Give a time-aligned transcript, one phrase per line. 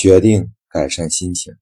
[0.00, 1.52] 决定改善心情。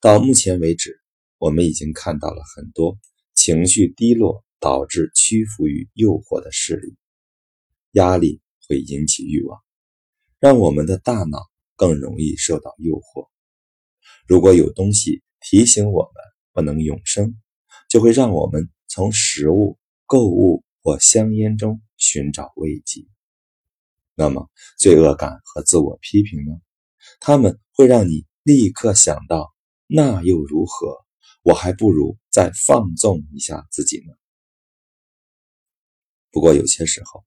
[0.00, 0.98] 到目前为止，
[1.36, 2.98] 我们已经看到了很多
[3.34, 6.96] 情绪低落导致屈服于诱惑的事例。
[7.90, 9.60] 压力会引起欲望，
[10.40, 11.38] 让我们的大脑
[11.76, 13.28] 更容易受到诱惑。
[14.26, 16.14] 如果有东西提醒我们
[16.54, 17.38] 不能永生，
[17.90, 19.76] 就会让我们从食物、
[20.06, 23.06] 购物或香烟中寻找慰藉。
[24.14, 24.48] 那么，
[24.78, 26.54] 罪恶感和自我批评呢？
[27.20, 29.54] 他们会让你立刻想到：
[29.86, 31.04] 那又如何？
[31.42, 34.12] 我还不如再放纵一下自己呢。
[36.30, 37.24] 不过，有些时候，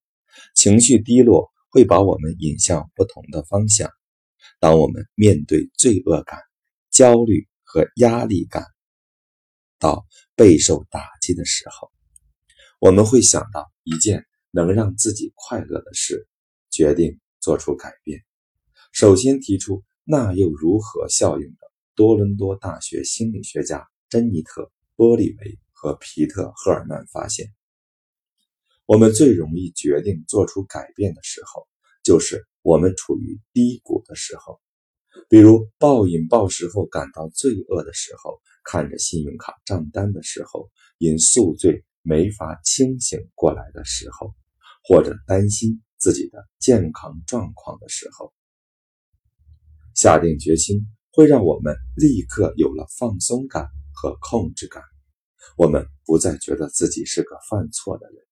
[0.54, 3.90] 情绪低落会把我们引向不同的方向。
[4.60, 6.40] 当我们面对罪恶感、
[6.90, 8.64] 焦虑和压力感
[9.78, 10.04] 到
[10.34, 11.90] 备受打击的时候，
[12.80, 16.26] 我们会想到一件能让自己快乐的事。
[16.70, 18.27] 决定做出改变。
[19.00, 24.62] 首先提出“那又如何”效应的多伦多大学心理学家珍妮特·
[24.96, 27.54] 波利维和皮特·赫尔曼发现，
[28.86, 31.68] 我们最容易决定做出改变的时候，
[32.02, 34.60] 就是我们处于低谷的时候，
[35.28, 44.34] 比如暴饮暴食后感到罪恶的时候，看着信用卡账单的时候，因宿醉没法清醒过来的时候，
[44.82, 45.80] 或者担心。
[46.00, 48.32] 自己的健康状况的时候，
[49.98, 54.80] 下定决心会让我们立刻有了放松感和控制感。
[55.56, 58.24] 我们不再觉得自己是个犯错的人，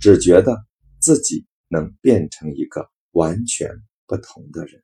[0.00, 0.64] 只觉得
[1.00, 3.68] 自己能变成一个完全
[4.06, 4.80] 不同的人。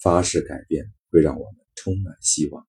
[0.00, 2.66] 发誓改变会让我们充满希望。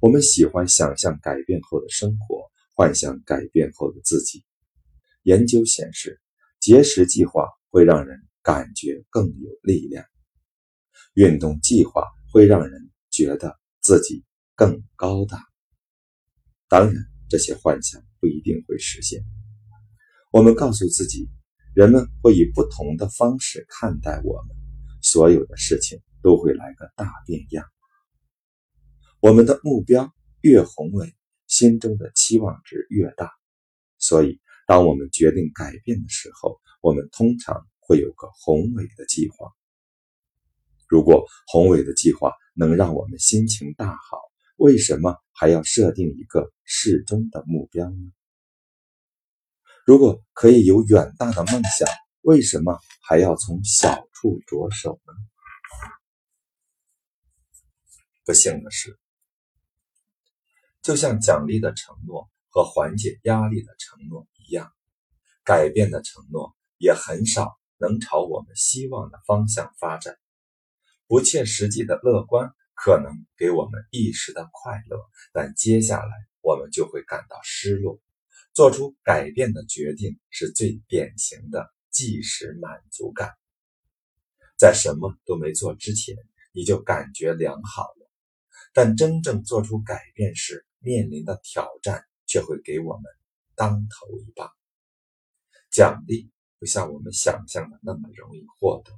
[0.00, 4.46] 我们喜欢想象改变后的生活，幻想改变后的自己。
[5.24, 6.18] 研究显示。
[6.60, 10.04] 节食计划会让人感觉更有力量，
[11.18, 14.24] 运动计划会让人觉得自己
[14.54, 15.42] 更高大。
[16.68, 16.94] 当然，
[17.28, 19.24] 这些幻想不一定会实现。
[20.30, 21.28] 我们告诉自己，
[21.74, 24.56] 人们会以不同的方式看待我们，
[25.02, 27.66] 所有的事情都会来个大变样。
[29.18, 31.12] 我们的目标越宏伟，
[31.48, 33.32] 心中的期望值越大，
[33.98, 34.40] 所以。
[34.68, 39.50] 当我们决定改变的时候，我们通常会有个宏伟的计划。
[40.88, 44.18] 如果宏伟的计划能让我们心情大好，
[44.56, 48.12] 为什么还要设定一个适中的目标呢？
[49.84, 51.86] 如果可以有远大的梦想，
[52.22, 55.12] 为什么还要从小处着手呢？
[58.24, 58.98] 不幸的是，
[60.82, 64.26] 就像奖励的承诺和缓解压力的承诺。
[64.46, 64.72] 一样，
[65.44, 70.16] 改变的承诺也很少能朝我们希望的方向发展。
[71.08, 75.00] 不切实际的乐观可能给我们一时的快乐，
[75.32, 76.10] 但接下来
[76.42, 77.98] 我们就会感到失落。
[78.52, 83.32] 做出改变的决定是最典型的即时满足感。
[84.56, 86.16] 在什么都没做之前，
[86.52, 88.10] 你就感觉良好了，
[88.72, 93.04] 但真正做出改变时面临的挑战却会给我们。
[93.54, 94.50] 当头一棒，
[95.70, 96.30] 奖励
[96.60, 98.92] 不像我们想象的那么容易获得。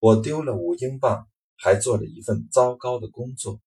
[0.00, 3.60] 我丢了五英镑，还做了一份糟糕的工作。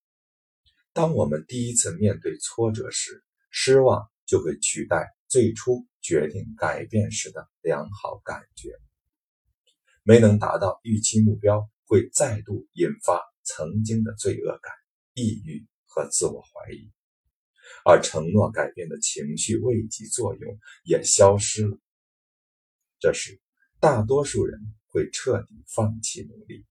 [0.92, 8.80] 当我们第一次面对挫折时，失望就会取代最初决定改变时的良好感觉。
[10.02, 14.74] 没能达到预期目标，会再度引发曾经的罪恶感、
[15.14, 16.92] 抑郁和自我怀疑。
[17.86, 21.78] 而承诺改变的情绪慰藉作用也消失了。
[23.00, 23.40] 这时，
[23.80, 24.60] 大多数人
[24.94, 26.66] 会彻底放弃努力。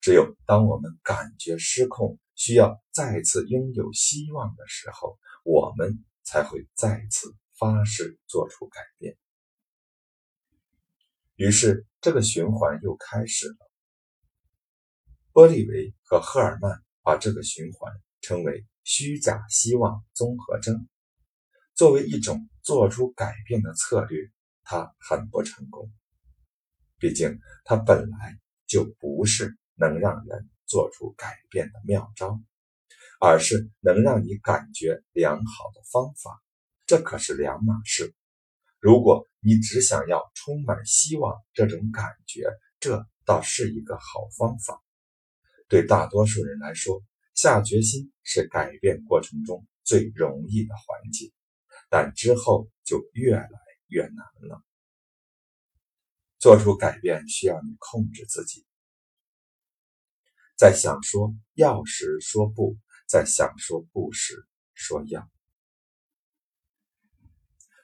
[0.00, 9.18] 只有当我们感觉失控，需要再次拥有希望的时候，我们才会再次发誓做出改变。
[11.34, 13.70] 于是，这个循环又开始了。
[15.32, 18.64] 波利维和赫尔曼把这个循环称为。
[18.90, 20.88] 虚假希望综合征
[21.74, 24.30] 作为一种做出改变的策略，
[24.62, 25.92] 它很不成功。
[26.98, 32.40] 毕竟，它本来就不是能让人做出改变的妙招，
[33.20, 36.42] 而是能让你感觉良好的方法。
[36.86, 38.14] 这可是两码事。
[38.80, 42.44] 如果你只想要充满希望这种感觉，
[42.80, 44.82] 这倒是一个好方法。
[45.68, 47.02] 对大多数人来说。
[47.34, 51.30] 下决心是改变过程中最容易的环节，
[51.88, 53.48] 但之后就越来
[53.86, 54.60] 越难了。
[56.38, 58.64] 做出改变需要你控制自己，
[60.56, 62.76] 在想说要时说不，
[63.08, 65.28] 在想说不时说要。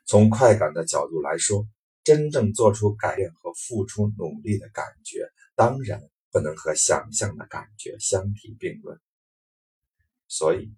[0.07, 1.67] 从快感的角度来说，
[2.05, 6.01] 真正做出改变和付出努力的感觉，当然
[6.31, 9.01] 不能和想象的感觉相提并论。
[10.29, 10.73] 所以，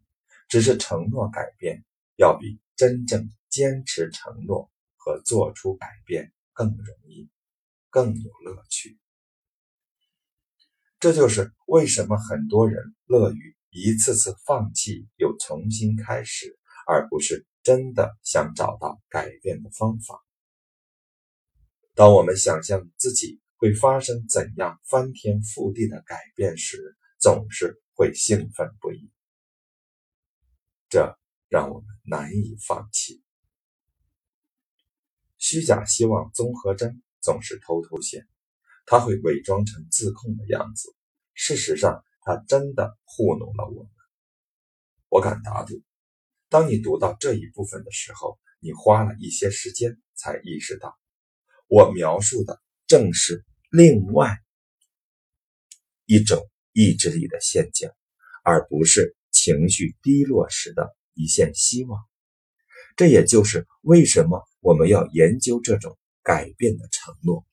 [0.48, 1.84] 只是承诺改变，
[2.16, 7.28] 要比真正坚持承诺和做出改变更容易。
[7.96, 8.98] 更有乐趣，
[11.00, 20.22] 这就是为什么很多人乐于一次次放弃又重新开始，而不是真的想找到改变的方法。
[21.94, 29.10] 当我们想象自己会发生怎样翻天覆地的改变时，总是会兴奋不已，
[30.90, 33.22] 这让我们难以放弃。
[35.38, 37.02] 虚假希望综合征。
[37.20, 38.26] 总是偷偷显，
[38.86, 40.94] 他会伪装成自控的样子。
[41.34, 43.90] 事实上，他真的糊弄了我们。
[45.08, 45.82] 我敢打赌，
[46.48, 50.96] 当你读到这一部分的时候，你花了一些时间才意识到，
[51.68, 54.36] 我描述的正是另外
[56.04, 57.90] 一种意志力的陷阱，
[58.42, 62.00] 而不是情绪低落时的一线希望。
[62.96, 65.98] 这也就是为什么我们要研究这种。
[66.26, 67.46] 改变的承诺，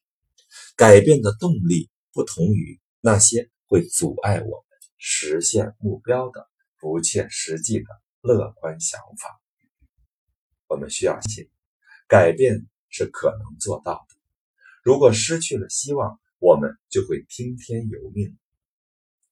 [0.75, 6.49] 改变的动力不同于那些会阻碍我们实现目标的
[6.79, 7.85] 不切实际的
[8.21, 9.39] 乐观想法。
[10.65, 11.47] 我们需要信，
[12.07, 14.15] 改变是可能做到的。
[14.81, 18.35] 如果失去了希望，我们就会听天由命。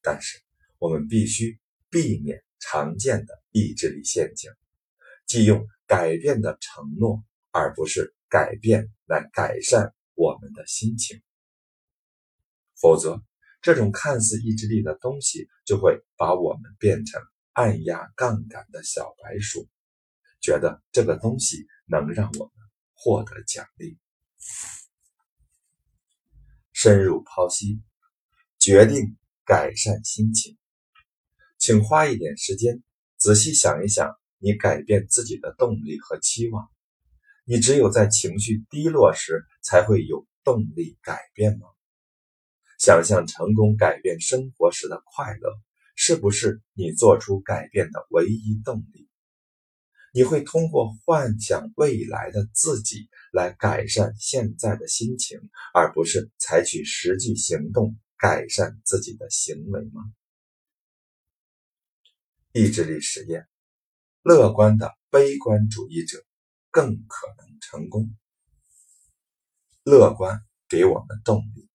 [0.04, 0.40] 但是，
[0.78, 1.60] 我们必须
[1.90, 4.52] 避免常见的意志力陷阱，
[5.26, 8.14] 即用改变的承诺，而不是。
[8.32, 11.22] 改变来改善我们的心情，
[12.80, 13.22] 否则
[13.62, 19.68] 这种看似意志力的东西就会把我们变成按压杠杆的小白鼠，
[20.40, 22.54] 觉得这个东西能让我们
[22.94, 24.00] 获得奖励。
[26.72, 27.82] 深入剖析，
[28.58, 30.58] 决定改善心情，
[31.58, 32.82] 请花一点时间
[33.18, 36.72] 仔细想一想，你改变自己的动力和期望。
[37.52, 41.68] 你只有在情绪低落时才会有动力改变吗？
[42.80, 45.52] 想象成功改变生活时的快乐，
[45.94, 49.10] 是不是你做出改变的唯一动力？
[50.14, 55.38] 你会通过幻想未来的自己来改善现在的心情，
[55.74, 60.04] 而不是采取实际行动改善自己的行为吗？
[62.54, 63.46] 意志力实验：
[64.22, 66.24] 乐观的悲观主义者。
[66.72, 68.16] 更可能成功。
[69.84, 71.70] 乐观给我们动力，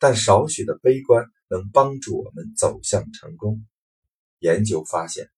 [0.00, 3.64] 但少许的悲观能帮助我们走向成功。
[4.40, 5.30] 研究发现，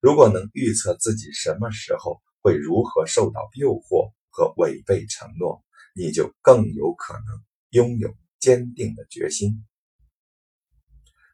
[0.00, 5.62] 如果能预测自己什么时候会如何受到诱惑和违背承诺，
[5.94, 9.64] 你就更有可能拥有坚定的决心。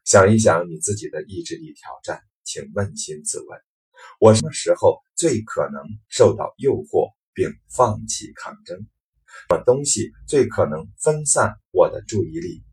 [0.05, 3.59] 想一想你自己的意志力挑战，请扪心自问：
[4.19, 7.13] 我什么时候最可能受到诱惑？
[7.33, 12.63] 并放弃抗争，什么东西最可能分散我的注意力？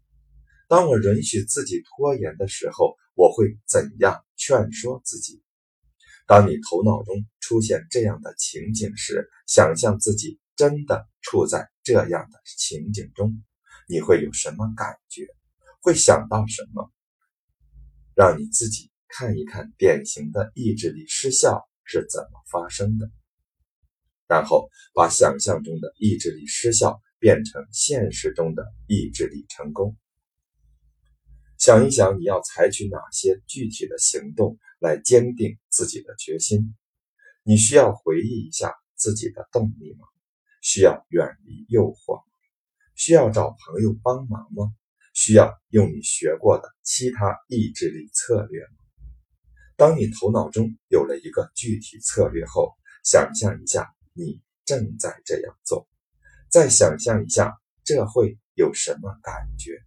[0.68, 5.42] 当我允许自己拖延的时候，我会怎样劝说自己？
[6.26, 13.42] 当你头脑中出现这样的情景时，想象自己真的处在这样的情景中，
[13.88, 15.26] 你会有什么感觉？
[15.80, 16.92] 会想到什么？
[18.14, 23.10] 让你自己看一看典型的意志力失效是怎么发生的。
[24.30, 29.96] 然后把想象中的意志力失效变成现实中的意志力成功。
[31.58, 36.76] 想一想，你要采取哪些具体的行动来坚定自己的决心？
[37.42, 40.06] 你需要回忆一下自己的动力吗？
[40.62, 42.22] 需要远离诱惑吗？
[42.94, 44.72] 需要找朋友帮忙吗？
[45.12, 48.76] 需要用你学过的其他意志力策略吗？
[49.76, 53.92] 当你头脑中有了一个具体策略后，想象一下。
[54.12, 55.88] 你正在这样做，
[56.48, 59.82] 再想象一下，这会有什么感觉？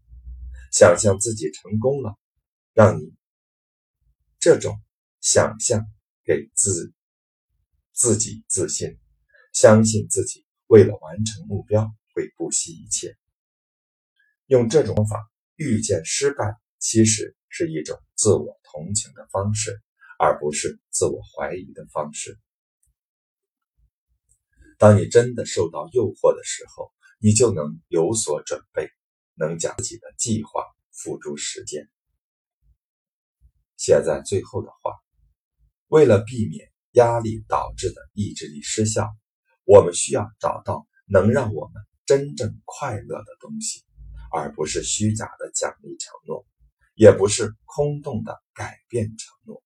[0.72, 2.18] 想象自己成功了，
[2.74, 3.13] 让你
[4.39, 4.82] 这种
[5.22, 5.86] 想象
[6.24, 6.94] 给自
[7.92, 8.98] 自己自信，
[9.53, 13.15] 相信自己为了完成目标会不惜一切。
[14.48, 19.80] 用这种方法遇见失败，其实是一种自我同情的方式，
[20.18, 22.39] 而不是自我怀疑的方式。
[24.84, 28.90] 当你真的受到诱惑的时候，你就能有所准备，
[29.34, 30.62] 能将自己的计划
[30.92, 31.88] 付诸实践。
[33.78, 34.92] 写在最后的话，
[35.88, 39.10] 为了避免压力导致的意志力失效，
[39.63, 43.86] 我们需要找到能让我们真正快乐的东西，
[44.34, 46.46] 而不是虚假的奖励承诺，
[46.94, 49.63] 也不是空洞的改变承诺。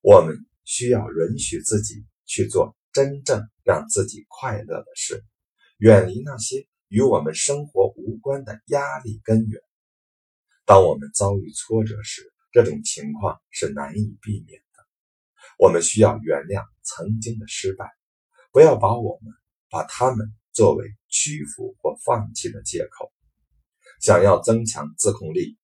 [0.00, 5.22] 我们需要允许自己去做真正让自己快乐的事，
[5.76, 9.60] 远离那些与我们生活无关的压力根源。
[10.64, 14.86] 当我们遭遇挫折时，这种情况是难以避免的。
[15.58, 17.90] 我们需要原谅曾经的失败，
[18.52, 19.34] 不要把我们
[19.68, 23.12] 把他们作为屈服或放弃的借口。
[24.00, 25.58] 想要增强自控力，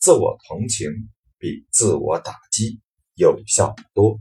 [0.00, 0.90] 自我同情
[1.38, 2.80] 比自我打击
[3.14, 4.18] 有效得多。